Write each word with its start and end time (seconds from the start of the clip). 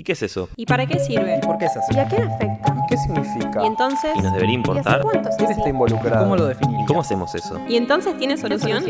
¿Y 0.00 0.02
qué 0.02 0.12
es 0.12 0.22
eso? 0.22 0.48
¿Y 0.56 0.64
para 0.64 0.86
qué 0.86 0.98
sirve? 0.98 1.36
¿Y 1.36 1.46
por 1.46 1.58
qué 1.58 1.66
es 1.66 1.76
así? 1.76 1.94
¿Y 1.94 1.98
a 1.98 2.08
quién 2.08 2.22
afecta? 2.22 2.74
¿Y 2.74 2.86
qué 2.88 2.96
significa? 2.96 3.62
Y 3.62 3.66
entonces, 3.66 4.16
¿Y 4.16 4.22
nos 4.22 4.32
debería 4.32 4.52
¿y 4.52 4.56
importar? 4.56 5.02
cuánto 5.02 5.28
es 5.28 5.36
¿Quién 5.36 5.50
está 5.50 5.68
involucrado? 5.68 6.22
¿Cómo 6.22 6.36
lo 6.36 6.46
definiría? 6.46 6.86
¿Cómo 6.86 7.02
hacemos 7.02 7.34
eso? 7.34 7.60
¿Y 7.68 7.76
entonces 7.76 8.16
tiene 8.16 8.38
solución? 8.38 8.82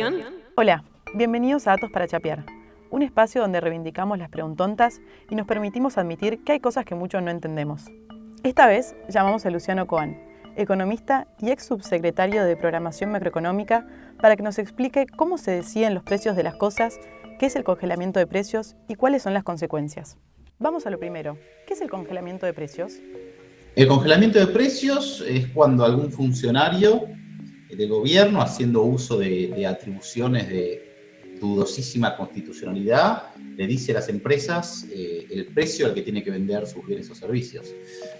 Hola, 0.54 0.84
bienvenidos 1.14 1.66
a 1.66 1.72
Datos 1.72 1.90
para 1.90 2.06
Chapear, 2.06 2.44
un 2.90 3.02
espacio 3.02 3.40
donde 3.40 3.60
reivindicamos 3.60 4.18
las 4.18 4.28
preguntontas 4.28 5.00
y 5.28 5.34
nos 5.34 5.48
permitimos 5.48 5.98
admitir 5.98 6.44
que 6.44 6.52
hay 6.52 6.60
cosas 6.60 6.84
que 6.84 6.94
muchos 6.94 7.20
no 7.24 7.32
entendemos. 7.32 7.86
Esta 8.44 8.68
vez 8.68 8.94
llamamos 9.08 9.44
a 9.46 9.50
Luciano 9.50 9.88
Coan, 9.88 10.16
economista 10.54 11.26
y 11.40 11.50
ex 11.50 11.64
subsecretario 11.64 12.44
de 12.44 12.56
Programación 12.56 13.10
Macroeconómica, 13.10 13.84
para 14.20 14.36
que 14.36 14.44
nos 14.44 14.60
explique 14.60 15.06
cómo 15.08 15.38
se 15.38 15.50
deciden 15.50 15.92
los 15.92 16.04
precios 16.04 16.36
de 16.36 16.44
las 16.44 16.54
cosas, 16.54 17.00
qué 17.40 17.46
es 17.46 17.56
el 17.56 17.64
congelamiento 17.64 18.20
de 18.20 18.28
precios 18.28 18.76
y 18.86 18.94
cuáles 18.94 19.24
son 19.24 19.34
las 19.34 19.42
consecuencias. 19.42 20.16
Vamos 20.62 20.84
a 20.84 20.90
lo 20.90 20.98
primero. 20.98 21.38
¿Qué 21.66 21.72
es 21.72 21.80
el 21.80 21.88
congelamiento 21.88 22.44
de 22.44 22.52
precios? 22.52 22.92
El 23.74 23.88
congelamiento 23.88 24.38
de 24.38 24.46
precios 24.48 25.24
es 25.26 25.46
cuando 25.54 25.86
algún 25.86 26.12
funcionario 26.12 27.08
del 27.70 27.88
gobierno, 27.88 28.42
haciendo 28.42 28.82
uso 28.82 29.16
de, 29.16 29.66
atribuciones 29.66 30.50
de 30.50 31.38
dudosísima 31.40 32.14
constitucionalidad, 32.14 33.34
le 33.56 33.66
dice 33.66 33.92
a 33.92 33.94
las 33.94 34.10
empresas 34.10 34.84
eh, 34.92 35.26
el 35.30 35.46
precio 35.46 35.86
al 35.86 35.94
que 35.94 36.02
tiene 36.02 36.22
que 36.22 36.30
vender 36.30 36.66
sus 36.66 36.86
bienes 36.86 37.08
o 37.08 37.14
servicios. 37.14 37.72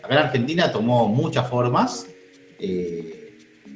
Acá 0.03 0.15
en 0.15 0.21
Argentina 0.21 0.73
tomó 0.73 1.09
muchas 1.09 1.47
formas. 1.47 2.07
eh, 2.59 3.17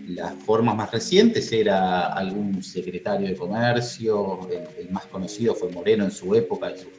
las 0.06 0.34
formas 0.34 0.76
más 0.76 0.90
recientes 0.90 1.50
era 1.50 2.12
algún 2.12 2.62
secretario 2.62 3.26
de 3.26 3.34
comercio, 3.36 4.46
el, 4.50 4.84
el 4.84 4.90
más 4.90 5.06
conocido 5.06 5.54
fue 5.54 5.70
Moreno 5.70 6.04
en 6.04 6.10
su 6.10 6.34
época 6.34 6.70
y 6.70 6.78
sus 6.78 6.92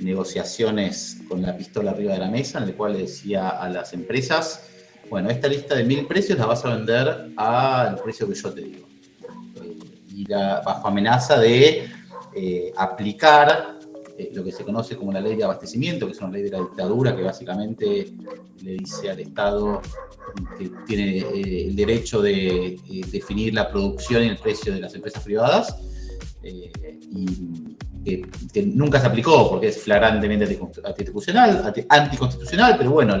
negociaciones 0.00 1.18
con 1.28 1.42
la 1.42 1.56
pistola 1.56 1.90
arriba 1.92 2.12
de 2.12 2.18
la 2.20 2.28
mesa, 2.30 2.58
en 2.58 2.64
el 2.64 2.74
cual 2.74 2.92
le 2.94 3.00
decía 3.00 3.48
a 3.48 3.68
las 3.68 3.92
empresas, 3.92 4.62
bueno, 5.10 5.30
esta 5.30 5.48
lista 5.48 5.74
de 5.74 5.84
mil 5.84 6.06
precios 6.06 6.38
la 6.38 6.46
vas 6.46 6.64
a 6.64 6.74
vender 6.76 7.32
al 7.36 7.96
precio 8.02 8.28
que 8.28 8.34
yo 8.34 8.52
te 8.52 8.60
digo. 8.60 8.86
Eh, 9.62 9.78
y 10.14 10.24
la- 10.26 10.60
bajo 10.64 10.88
amenaza 10.88 11.38
de 11.38 11.88
eh, 12.34 12.72
aplicar 12.76 13.78
eh, 14.18 14.30
lo 14.34 14.44
que 14.44 14.52
se 14.52 14.64
conoce 14.64 14.96
como 14.96 15.12
la 15.12 15.20
ley 15.20 15.36
de 15.36 15.44
abastecimiento, 15.44 16.06
que 16.06 16.12
es 16.12 16.20
una 16.20 16.30
ley 16.32 16.42
de 16.42 16.50
la 16.50 16.58
dictadura 16.58 17.14
que 17.16 17.22
básicamente 17.22 18.12
le 18.62 18.72
dice 18.72 19.10
al 19.10 19.20
Estado 19.20 19.80
que 20.58 20.70
tiene 20.86 21.18
el 21.20 21.74
derecho 21.74 22.20
de 22.20 22.78
definir 23.10 23.54
la 23.54 23.70
producción 23.70 24.24
y 24.24 24.28
el 24.28 24.36
precio 24.36 24.74
de 24.74 24.80
las 24.80 24.94
empresas 24.94 25.22
privadas. 25.22 25.74
y 26.42 26.70
que, 28.52 28.62
nunca 28.62 29.00
se 29.00 29.06
aplicó 29.06 29.48
porque 29.50 29.68
es 29.68 29.78
flagrantemente 29.82 30.46
anticonstitu- 30.46 30.84
anticonstitucional, 30.84 31.62
anti- 31.64 31.86
anticonstitucional, 31.88 32.76
pero 32.78 32.90
bueno, 32.92 33.14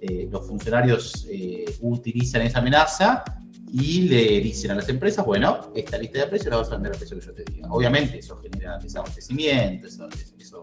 eh, 0.00 0.28
los 0.30 0.46
funcionarios 0.46 1.26
eh, 1.30 1.64
utilizan 1.80 2.42
esa 2.42 2.60
amenaza 2.60 3.24
y 3.72 4.02
le 4.02 4.40
dicen 4.40 4.70
a 4.70 4.74
las 4.76 4.88
empresas, 4.88 5.24
bueno, 5.26 5.72
esta 5.74 5.98
lista 5.98 6.20
de 6.20 6.26
precios 6.26 6.50
la 6.50 6.58
vas 6.58 6.68
a 6.68 6.74
vender 6.74 6.92
al 6.92 6.98
precio 6.98 7.18
que 7.18 7.26
yo 7.26 7.32
te 7.32 7.44
diga. 7.44 7.68
Obviamente 7.70 8.18
eso 8.18 8.40
genera 8.40 8.78
desabastecimiento, 8.78 9.86
eso, 9.86 10.62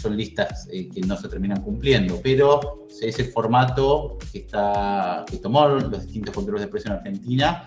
son 0.00 0.16
listas 0.16 0.68
eh, 0.70 0.88
que 0.88 1.00
no 1.00 1.16
se 1.16 1.28
terminan 1.28 1.62
cumpliendo, 1.62 2.20
pero 2.22 2.86
es 3.00 3.18
el 3.18 3.26
formato 3.26 4.18
que, 4.30 4.40
está, 4.40 5.24
que 5.28 5.38
tomó 5.38 5.68
los 5.68 6.04
distintos 6.04 6.34
controles 6.34 6.62
de 6.62 6.68
precios 6.68 6.92
en 6.92 6.98
Argentina 6.98 7.66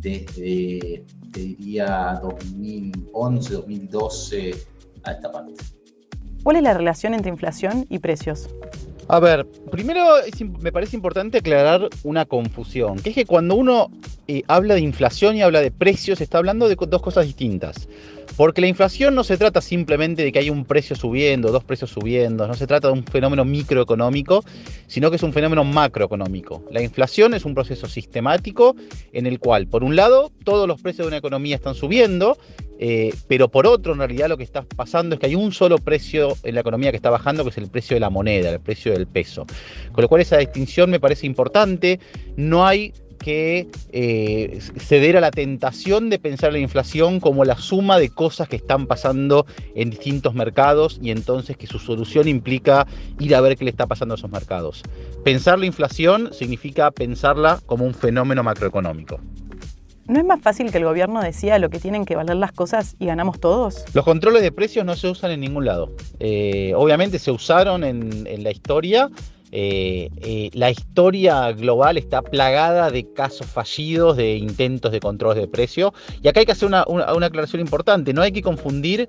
desde, 0.00 1.04
te 1.32 1.40
diría, 1.40 2.20
2011, 2.22 3.54
2012 3.54 4.54
a 5.04 5.12
esta 5.12 5.32
parte. 5.32 5.54
¿Cuál 6.42 6.56
es 6.56 6.62
la 6.62 6.74
relación 6.74 7.14
entre 7.14 7.30
inflación 7.30 7.86
y 7.88 7.98
precios? 7.98 8.48
A 9.08 9.20
ver, 9.20 9.46
primero 9.70 10.18
es 10.18 10.38
me 10.60 10.70
parece 10.70 10.94
importante 10.94 11.38
aclarar 11.38 11.88
una 12.04 12.26
confusión, 12.26 12.98
que 12.98 13.10
es 13.10 13.14
que 13.14 13.24
cuando 13.24 13.54
uno 13.54 13.90
eh, 14.28 14.42
habla 14.48 14.74
de 14.74 14.80
inflación 14.80 15.36
y 15.36 15.42
habla 15.42 15.62
de 15.62 15.70
precios, 15.70 16.20
está 16.20 16.38
hablando 16.38 16.68
de 16.68 16.76
dos 16.76 17.00
cosas 17.00 17.24
distintas. 17.24 17.88
Porque 18.38 18.60
la 18.60 18.68
inflación 18.68 19.16
no 19.16 19.24
se 19.24 19.36
trata 19.36 19.60
simplemente 19.60 20.22
de 20.22 20.30
que 20.30 20.38
hay 20.38 20.48
un 20.48 20.64
precio 20.64 20.94
subiendo, 20.94 21.50
dos 21.50 21.64
precios 21.64 21.90
subiendo, 21.90 22.46
no 22.46 22.54
se 22.54 22.68
trata 22.68 22.86
de 22.86 22.92
un 22.92 23.02
fenómeno 23.02 23.44
microeconómico, 23.44 24.44
sino 24.86 25.10
que 25.10 25.16
es 25.16 25.24
un 25.24 25.32
fenómeno 25.32 25.64
macroeconómico. 25.64 26.62
La 26.70 26.80
inflación 26.80 27.34
es 27.34 27.44
un 27.44 27.54
proceso 27.54 27.88
sistemático 27.88 28.76
en 29.12 29.26
el 29.26 29.40
cual, 29.40 29.66
por 29.66 29.82
un 29.82 29.96
lado, 29.96 30.30
todos 30.44 30.68
los 30.68 30.80
precios 30.80 31.06
de 31.06 31.08
una 31.08 31.16
economía 31.16 31.56
están 31.56 31.74
subiendo, 31.74 32.38
eh, 32.78 33.12
pero 33.26 33.48
por 33.48 33.66
otro, 33.66 33.92
en 33.92 33.98
realidad 33.98 34.28
lo 34.28 34.36
que 34.36 34.44
está 34.44 34.62
pasando 34.62 35.16
es 35.16 35.20
que 35.20 35.26
hay 35.26 35.34
un 35.34 35.50
solo 35.50 35.78
precio 35.78 36.36
en 36.44 36.54
la 36.54 36.60
economía 36.60 36.92
que 36.92 36.96
está 36.96 37.10
bajando, 37.10 37.42
que 37.42 37.50
es 37.50 37.58
el 37.58 37.68
precio 37.68 37.96
de 37.96 38.00
la 38.00 38.08
moneda, 38.08 38.50
el 38.50 38.60
precio 38.60 38.92
del 38.92 39.08
peso. 39.08 39.46
Con 39.90 40.02
lo 40.02 40.08
cual 40.08 40.20
esa 40.20 40.38
distinción 40.38 40.90
me 40.90 41.00
parece 41.00 41.26
importante. 41.26 41.98
No 42.36 42.64
hay 42.64 42.92
que 43.18 43.68
eh, 43.92 44.58
ceder 44.78 45.16
a 45.16 45.20
la 45.20 45.30
tentación 45.30 46.08
de 46.10 46.18
pensar 46.18 46.52
la 46.52 46.58
inflación 46.58 47.20
como 47.20 47.44
la 47.44 47.56
suma 47.56 47.98
de 47.98 48.10
cosas 48.10 48.48
que 48.48 48.56
están 48.56 48.86
pasando 48.86 49.46
en 49.74 49.90
distintos 49.90 50.34
mercados 50.34 50.98
y 51.02 51.10
entonces 51.10 51.56
que 51.56 51.66
su 51.66 51.78
solución 51.78 52.28
implica 52.28 52.86
ir 53.18 53.34
a 53.34 53.40
ver 53.40 53.56
qué 53.56 53.64
le 53.64 53.70
está 53.70 53.86
pasando 53.86 54.14
a 54.14 54.16
esos 54.16 54.30
mercados. 54.30 54.82
Pensar 55.24 55.58
la 55.58 55.66
inflación 55.66 56.30
significa 56.32 56.90
pensarla 56.90 57.60
como 57.66 57.84
un 57.84 57.94
fenómeno 57.94 58.42
macroeconómico. 58.42 59.20
¿No 60.08 60.18
es 60.18 60.24
más 60.24 60.40
fácil 60.40 60.72
que 60.72 60.78
el 60.78 60.84
gobierno 60.84 61.20
decida 61.20 61.58
lo 61.58 61.68
que 61.68 61.78
tienen 61.78 62.06
que 62.06 62.16
valer 62.16 62.36
las 62.36 62.52
cosas 62.52 62.96
y 62.98 63.04
ganamos 63.04 63.38
todos? 63.40 63.84
Los 63.92 64.06
controles 64.06 64.40
de 64.40 64.50
precios 64.50 64.86
no 64.86 64.96
se 64.96 65.06
usan 65.08 65.32
en 65.32 65.40
ningún 65.40 65.66
lado. 65.66 65.92
Eh, 66.18 66.72
obviamente 66.74 67.18
se 67.18 67.30
usaron 67.30 67.84
en, 67.84 68.26
en 68.26 68.42
la 68.42 68.50
historia. 68.50 69.10
Eh, 69.50 70.10
eh, 70.18 70.50
la 70.52 70.70
historia 70.70 71.50
global 71.52 71.96
está 71.96 72.22
plagada 72.22 72.90
de 72.90 73.12
casos 73.12 73.46
fallidos, 73.46 74.16
de 74.16 74.36
intentos 74.36 74.92
de 74.92 75.00
control 75.00 75.34
de 75.36 75.48
precio. 75.48 75.94
Y 76.22 76.28
acá 76.28 76.40
hay 76.40 76.46
que 76.46 76.52
hacer 76.52 76.68
una, 76.68 76.84
una- 76.86 77.14
una 77.14 77.26
aclaración 77.26 77.60
importante. 77.60 78.12
No 78.12 78.22
hay 78.22 78.32
que 78.32 78.42
confundir 78.42 79.08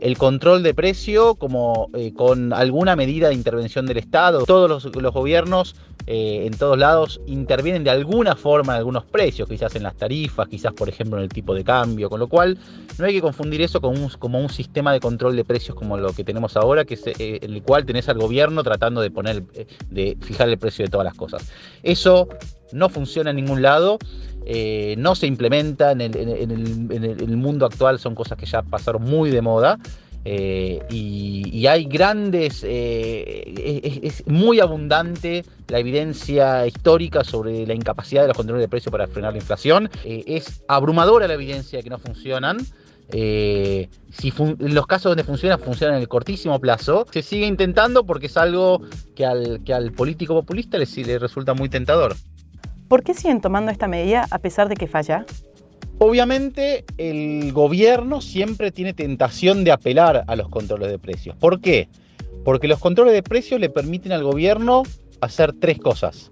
el 0.00 0.16
control 0.16 0.62
de 0.62 0.74
precio 0.74 1.34
como 1.34 1.90
eh, 1.94 2.12
con 2.14 2.52
alguna 2.52 2.96
medida 2.96 3.28
de 3.28 3.34
intervención 3.34 3.86
del 3.86 3.98
Estado. 3.98 4.44
Todos 4.44 4.84
los, 4.84 5.12
gobiernos 5.12 5.74
eh, 6.06 6.46
en 6.46 6.56
todos 6.56 6.78
lados 6.78 7.20
intervienen 7.26 7.84
de 7.84 7.90
alguna 7.90 8.36
forma 8.36 8.74
en 8.74 8.78
algunos 8.78 9.04
precios, 9.04 9.48
quizás 9.48 9.74
en 9.76 9.82
las 9.82 9.94
tarifas, 9.96 10.48
quizás 10.48 10.72
por 10.72 10.88
ejemplo 10.88 11.18
en 11.18 11.24
el 11.24 11.28
tipo 11.28 11.54
de 11.54 11.64
cambio, 11.64 12.08
con 12.08 12.20
lo 12.20 12.28
cual 12.28 12.58
no 12.98 13.06
hay 13.06 13.14
que 13.14 13.20
confundir 13.20 13.62
eso 13.62 13.80
con 13.80 13.98
un, 13.98 14.08
como 14.18 14.40
un 14.40 14.48
sistema 14.48 14.92
de 14.92 15.00
control 15.00 15.36
de 15.36 15.44
precios 15.44 15.76
como 15.76 15.96
lo 15.96 16.12
que 16.12 16.24
tenemos 16.24 16.56
ahora, 16.56 16.84
que 16.84 16.94
es 16.94 17.06
eh, 17.06 17.38
en 17.42 17.52
el 17.52 17.62
cual 17.62 17.84
tenés 17.84 18.08
al 18.08 18.18
gobierno 18.18 18.62
tratando 18.62 19.00
de 19.00 19.10
poner, 19.10 19.42
de 19.90 20.16
fijar 20.20 20.48
el 20.48 20.58
precio 20.58 20.84
de 20.84 20.90
todas 20.90 21.04
las 21.04 21.14
cosas. 21.14 21.50
Eso 21.82 22.28
no 22.72 22.88
funciona 22.88 23.30
en 23.30 23.36
ningún 23.36 23.62
lado, 23.62 23.98
eh, 24.50 24.94
no 24.96 25.14
se 25.14 25.26
implementa 25.26 25.92
en 25.92 26.00
el, 26.00 27.36
mundo 27.36 27.66
actual, 27.66 27.98
son 27.98 28.14
cosas 28.14 28.38
que 28.38 28.46
ya 28.46 28.62
pasaron 28.62 29.02
muy 29.02 29.30
de 29.30 29.42
moda. 29.42 29.78
eh, 30.24 30.80
y, 30.88 31.66
hay 31.66 31.84
grandes, 31.84 32.64
eh, 32.66 34.00
es, 34.02 34.26
muy 34.26 34.58
abundante 34.60 35.44
la 35.68 35.78
evidencia 35.78 36.66
histórica 36.66 37.24
sobre 37.24 37.66
la 37.66 37.74
incapacidad 37.74 38.22
de 38.22 38.28
los 38.28 38.36
controles 38.38 38.62
de 38.62 38.68
precios 38.68 38.90
para 38.90 39.06
frenar 39.06 39.32
la 39.32 39.38
inflación. 39.38 39.90
Es 40.02 40.62
abrumadora 40.66 41.28
la 41.28 41.34
evidencia 41.34 41.78
de 41.78 41.82
que 41.82 41.90
no 41.90 41.98
funcionan. 41.98 42.56
Si 43.10 44.32
los 44.60 44.86
casos 44.86 45.10
donde 45.10 45.24
funciona, 45.24 45.58
funciona 45.58 45.94
en 45.96 46.00
el 46.00 46.08
cortísimo 46.08 46.58
plazo. 46.58 47.06
Se 47.12 47.20
sigue 47.20 47.44
intentando 47.44 48.06
porque 48.06 48.26
es 48.28 48.36
algo 48.38 48.80
que 49.14 49.26
al, 49.26 49.92
político 49.94 50.32
populista 50.32 50.78
le, 50.78 50.86
le 51.04 51.18
resulta 51.18 51.52
muy 51.52 51.68
tentador. 51.68 52.16
¿Por 52.88 53.02
qué 53.02 53.12
siguen 53.12 53.42
tomando 53.42 53.70
esta 53.70 53.86
medida 53.86 54.26
a 54.30 54.38
pesar 54.38 54.70
de 54.70 54.74
que 54.74 54.86
falla? 54.86 55.26
Obviamente 55.98 56.86
el 56.96 57.52
gobierno 57.52 58.22
siempre 58.22 58.70
tiene 58.70 58.94
tentación 58.94 59.62
de 59.62 59.72
apelar 59.72 60.24
a 60.26 60.36
los 60.36 60.48
controles 60.48 60.90
de 60.90 60.98
precios. 60.98 61.36
¿Por 61.36 61.60
qué? 61.60 61.88
Porque 62.44 62.66
los 62.66 62.78
controles 62.78 63.12
de 63.12 63.22
precios 63.22 63.60
le 63.60 63.68
permiten 63.68 64.12
al 64.12 64.22
gobierno 64.22 64.84
hacer 65.20 65.52
tres 65.52 65.78
cosas. 65.78 66.30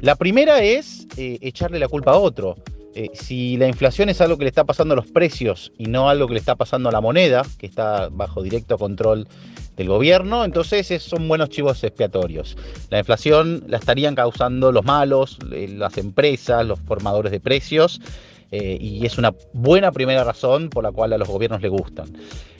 La 0.00 0.16
primera 0.16 0.58
es 0.58 1.06
eh, 1.16 1.38
echarle 1.40 1.78
la 1.78 1.88
culpa 1.88 2.12
a 2.12 2.18
otro. 2.18 2.56
Eh, 2.98 3.10
si 3.12 3.58
la 3.58 3.68
inflación 3.68 4.08
es 4.08 4.22
algo 4.22 4.38
que 4.38 4.44
le 4.44 4.48
está 4.48 4.64
pasando 4.64 4.94
a 4.94 4.96
los 4.96 5.06
precios 5.06 5.70
y 5.76 5.84
no 5.84 6.08
algo 6.08 6.26
que 6.28 6.32
le 6.32 6.40
está 6.40 6.54
pasando 6.54 6.88
a 6.88 6.92
la 6.92 7.02
moneda, 7.02 7.42
que 7.58 7.66
está 7.66 8.08
bajo 8.10 8.42
directo 8.42 8.78
control 8.78 9.28
del 9.76 9.88
gobierno, 9.88 10.46
entonces 10.46 10.90
es- 10.90 11.02
son 11.02 11.28
buenos 11.28 11.50
chivos 11.50 11.84
expiatorios. 11.84 12.56
La 12.88 12.98
inflación 12.98 13.64
la 13.66 13.76
estarían 13.76 14.14
causando 14.14 14.72
los 14.72 14.82
malos, 14.86 15.36
eh, 15.52 15.68
las 15.76 15.98
empresas, 15.98 16.64
los 16.64 16.80
formadores 16.80 17.32
de 17.32 17.38
precios, 17.38 18.00
eh, 18.50 18.78
y 18.80 19.04
es 19.04 19.18
una 19.18 19.34
buena 19.52 19.92
primera 19.92 20.24
razón 20.24 20.70
por 20.70 20.82
la 20.82 20.90
cual 20.90 21.12
a 21.12 21.18
los 21.18 21.28
gobiernos 21.28 21.60
les 21.60 21.70
gustan. 21.70 22.08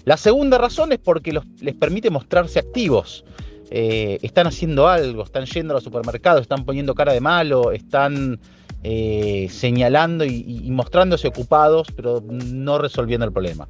La 0.04 0.18
segunda 0.18 0.58
razón 0.58 0.92
es 0.92 0.98
porque 0.98 1.32
les 1.62 1.74
permite 1.76 2.10
mostrarse 2.10 2.58
activos. 2.58 3.24
Están 3.70 4.46
haciendo 4.46 4.86
algo, 4.86 5.24
están 5.24 5.46
yendo 5.46 5.72
a 5.72 5.76
los 5.76 5.82
supermercados, 5.84 6.42
están 6.42 6.64
poniendo 6.66 6.94
cara 6.94 7.12
de 7.14 7.20
malo, 7.20 7.72
están 7.72 8.38
eh, 8.82 9.48
señalando 9.50 10.24
y, 10.24 10.68
mostrándose 10.70 11.28
ocupados, 11.28 11.88
pero 11.96 12.22
no 12.28 12.78
resolviendo 12.78 13.26
el 13.26 13.32
problema. 13.32 13.68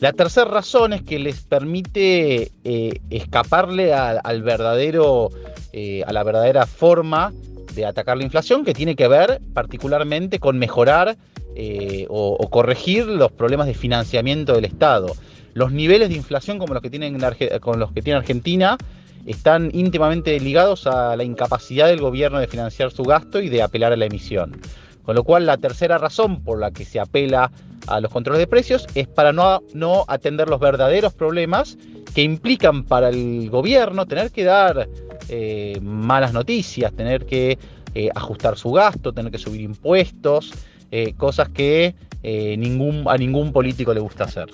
La 0.00 0.12
tercera 0.12 0.48
razón 0.48 0.92
es 0.92 1.02
que 1.02 1.18
les 1.18 1.42
permite 1.42 2.52
eh, 2.62 3.00
escaparle 3.10 3.92
al 3.92 4.42
verdadero, 4.42 5.30
eh, 5.72 6.04
a 6.06 6.12
la 6.12 6.22
verdadera 6.22 6.66
forma 6.66 7.32
de 7.74 7.84
atacar 7.84 8.16
la 8.16 8.22
inflación, 8.22 8.64
que 8.64 8.74
tiene 8.74 8.94
que 8.94 9.08
ver 9.08 9.40
particularmente 9.54 10.38
con 10.38 10.56
mejorar 10.58 11.16
eh, 11.56 12.06
o, 12.08 12.48
corregir 12.50 13.06
los 13.06 13.32
problemas 13.32 13.66
de 13.66 13.74
financiamiento 13.74 14.54
del 14.54 14.66
Estado. 14.66 15.16
Los 15.54 15.72
niveles 15.72 16.08
de 16.10 16.14
inflación 16.14 16.58
como 16.60 16.74
los 16.74 16.82
que 16.82 17.58
con 17.60 17.80
los 17.80 17.90
que 17.90 18.00
tiene 18.00 18.18
Argentina 18.18 18.78
están 19.26 19.70
íntimamente 19.72 20.38
ligados 20.40 20.86
a 20.86 21.16
la 21.16 21.24
incapacidad 21.24 21.88
del 21.88 22.00
gobierno 22.00 22.38
de 22.38 22.46
financiar 22.46 22.90
su 22.90 23.02
gasto 23.02 23.40
y 23.40 23.48
de 23.48 23.62
apelar 23.62 23.92
a 23.92 23.96
la 23.96 24.06
emisión. 24.06 24.60
Con 25.02 25.14
lo 25.14 25.24
cual, 25.24 25.46
la 25.46 25.56
tercera 25.56 25.96
razón 25.96 26.42
por 26.42 26.58
la 26.58 26.70
que 26.70 26.84
se 26.84 27.00
apela 27.00 27.50
a 27.86 28.00
los 28.00 28.12
controles 28.12 28.40
de 28.40 28.46
precios 28.46 28.86
es 28.94 29.08
para 29.08 29.32
no, 29.32 29.62
no 29.72 30.04
atender 30.06 30.48
los 30.48 30.60
verdaderos 30.60 31.14
problemas 31.14 31.78
que 32.14 32.22
implican 32.22 32.84
para 32.84 33.08
el 33.08 33.48
gobierno 33.48 34.06
tener 34.06 34.30
que 34.30 34.44
dar 34.44 34.88
eh, 35.28 35.78
malas 35.82 36.32
noticias, 36.32 36.92
tener 36.92 37.24
que 37.26 37.58
eh, 37.94 38.10
ajustar 38.14 38.58
su 38.58 38.72
gasto, 38.72 39.12
tener 39.12 39.32
que 39.32 39.38
subir 39.38 39.62
impuestos, 39.62 40.52
eh, 40.90 41.14
cosas 41.16 41.48
que 41.48 41.94
a 42.22 43.16
ningún 43.16 43.52
político 43.52 43.94
le 43.94 44.00
gusta 44.00 44.24
hacer. 44.24 44.48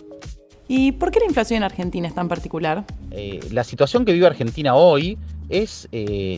¿Y 0.67 0.93
por 0.93 1.11
qué 1.11 1.21
la 1.21 1.27
inflación 1.27 1.59
en 1.59 1.63
Argentina 1.65 2.09
es 2.09 2.15
tan 2.15 2.29
particular? 2.29 2.85
la 3.53 3.63
situación 3.63 4.05
que 4.05 4.13
vive 4.13 4.27
Argentina 4.27 4.75
hoy 4.75 5.17
es 5.49 5.89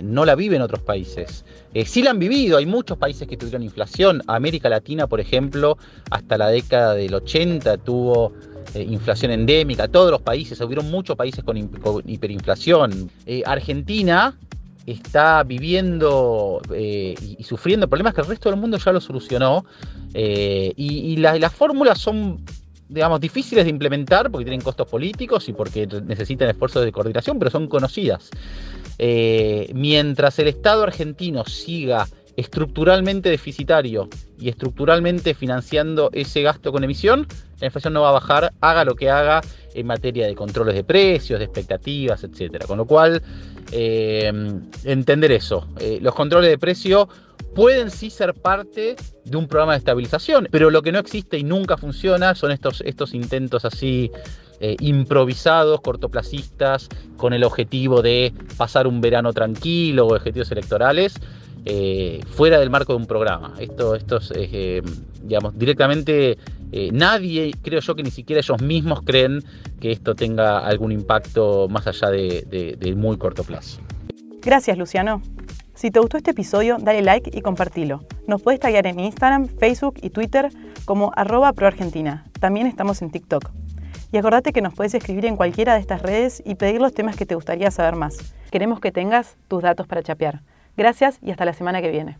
no 0.02 0.26
la 0.26 0.34
vive 0.34 0.56
en 0.56 0.62
otros 0.62 0.82
países. 0.82 1.44
sí 1.86 2.02
la 2.02 2.10
han 2.10 2.18
vivido, 2.18 2.58
hay 2.58 2.66
muchos 2.66 2.98
países 2.98 3.26
que 3.26 3.36
tuvieron 3.36 3.62
inflación. 3.62 4.22
América 4.26 4.68
Latina, 4.68 5.06
por 5.06 5.20
ejemplo, 5.20 5.78
hasta 6.10 6.36
la 6.36 6.48
década 6.48 6.94
del 6.94 7.14
80 7.14 7.78
tuvo 7.78 8.32
inflación 8.74 9.30
endémica, 9.30 9.88
todos 9.88 10.10
los 10.10 10.20
países, 10.20 10.60
hubieron 10.60 10.90
muchos 10.90 11.16
países 11.16 11.42
con, 11.42 11.56
hiperinflación. 12.04 13.10
Argentina 13.46 14.36
está 14.86 15.42
viviendo 15.42 16.62
eh, 16.72 17.14
y, 17.20 17.42
sufriendo 17.42 17.88
problemas 17.88 18.14
que 18.14 18.20
el 18.20 18.28
resto 18.28 18.48
del 18.48 18.58
mundo 18.58 18.78
ya 18.78 18.92
lo 18.92 19.00
solucionó. 19.00 19.66
Eh, 20.14 20.72
y, 20.76 21.16
las 21.16 21.52
fórmulas 21.52 21.98
son, 21.98 22.40
digamos, 22.88 23.20
difíciles 23.20 23.64
de 23.64 23.70
implementar 23.70 24.30
porque 24.30 24.44
tienen 24.44 24.60
costos 24.60 24.88
políticos 24.88 25.48
y 25.48 25.52
porque 25.52 25.86
necesitan 26.04 26.48
esfuerzos 26.48 26.84
de 26.84 26.92
coordinación, 26.92 27.38
pero 27.38 27.50
son 27.50 27.68
conocidas. 27.68 28.30
Eh, 28.98 29.70
mientras 29.74 30.38
el 30.38 30.48
Estado 30.48 30.84
argentino 30.84 31.44
siga 31.44 32.06
estructuralmente 32.36 33.30
deficitario 33.30 34.08
y 34.38 34.50
estructuralmente 34.50 35.34
financiando 35.34 36.10
ese 36.12 36.42
gasto 36.42 36.70
con 36.70 36.84
emisión, 36.84 37.26
la 37.60 37.66
inflación 37.66 37.94
no 37.94 38.02
va 38.02 38.10
a 38.10 38.12
bajar, 38.12 38.52
haga 38.60 38.84
lo 38.84 38.94
que 38.94 39.10
haga 39.10 39.40
en 39.74 39.86
materia 39.86 40.26
de 40.26 40.34
controles 40.34 40.74
de 40.74 40.84
precios, 40.84 41.38
de 41.38 41.46
expectativas, 41.46 42.22
etcétera. 42.24 42.66
Con 42.66 42.78
lo 42.78 42.84
cual, 42.84 43.22
eh, 43.72 44.30
entender 44.84 45.32
eso. 45.32 45.66
Eh, 45.80 45.98
los 46.00 46.14
controles 46.14 46.50
de 46.50 46.58
precio 46.58 47.08
pueden 47.56 47.90
sí 47.90 48.10
ser 48.10 48.34
parte 48.34 48.96
de 49.24 49.36
un 49.36 49.48
programa 49.48 49.72
de 49.72 49.78
estabilización, 49.78 50.46
pero 50.52 50.70
lo 50.70 50.82
que 50.82 50.92
no 50.92 50.98
existe 50.98 51.38
y 51.38 51.42
nunca 51.42 51.78
funciona 51.78 52.34
son 52.34 52.52
estos, 52.52 52.82
estos 52.82 53.14
intentos 53.14 53.64
así 53.64 54.12
eh, 54.60 54.76
improvisados, 54.78 55.80
cortoplacistas, 55.80 56.88
con 57.16 57.32
el 57.32 57.42
objetivo 57.42 58.02
de 58.02 58.32
pasar 58.58 58.86
un 58.86 59.00
verano 59.00 59.32
tranquilo 59.32 60.06
o 60.06 60.14
objetivos 60.14 60.52
electorales. 60.52 61.14
Eh, 61.68 62.20
fuera 62.28 62.60
del 62.60 62.70
marco 62.70 62.92
de 62.92 62.98
un 62.98 63.06
programa. 63.06 63.54
Esto, 63.58 63.96
esto 63.96 64.18
es, 64.18 64.30
eh, 64.36 64.82
digamos, 65.22 65.58
directamente 65.58 66.38
nadie, 66.92 67.54
creo 67.62 67.80
yo 67.80 67.94
que 67.96 68.02
ni 68.02 68.10
siquiera 68.10 68.40
ellos 68.40 68.60
mismos 68.60 69.00
creen 69.02 69.42
que 69.80 69.92
esto 69.92 70.14
tenga 70.14 70.58
algún 70.58 70.92
impacto 70.92 71.68
más 71.68 71.86
allá 71.86 72.10
de, 72.10 72.76
de 72.78 72.94
muy 72.94 73.16
corto 73.16 73.42
plazo. 73.44 73.80
Gracias, 74.42 74.76
Luciano. 74.76 75.22
Si 75.76 75.90
te 75.90 76.00
gustó 76.00 76.16
este 76.16 76.30
episodio, 76.30 76.78
dale 76.80 77.02
like 77.02 77.30
y 77.36 77.42
compartilo. 77.42 78.00
Nos 78.26 78.40
puedes 78.40 78.58
taggear 78.58 78.86
en 78.86 78.98
Instagram, 78.98 79.46
Facebook 79.46 79.96
y 80.00 80.08
Twitter 80.08 80.48
como 80.86 81.12
arroba 81.14 81.52
proargentina. 81.52 82.24
También 82.40 82.66
estamos 82.66 83.02
en 83.02 83.10
TikTok. 83.10 83.50
Y 84.10 84.16
acordate 84.16 84.54
que 84.54 84.62
nos 84.62 84.72
puedes 84.72 84.94
escribir 84.94 85.26
en 85.26 85.36
cualquiera 85.36 85.74
de 85.74 85.80
estas 85.80 86.00
redes 86.00 86.42
y 86.46 86.54
pedir 86.54 86.80
los 86.80 86.94
temas 86.94 87.14
que 87.14 87.26
te 87.26 87.34
gustaría 87.34 87.70
saber 87.70 87.94
más. 87.94 88.16
Queremos 88.50 88.80
que 88.80 88.90
tengas 88.90 89.36
tus 89.48 89.62
datos 89.62 89.86
para 89.86 90.02
chapear. 90.02 90.40
Gracias 90.78 91.18
y 91.20 91.30
hasta 91.30 91.44
la 91.44 91.52
semana 91.52 91.82
que 91.82 91.90
viene. 91.90 92.16